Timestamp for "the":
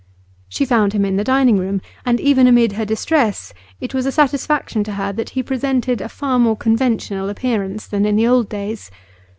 1.17-1.23, 8.15-8.25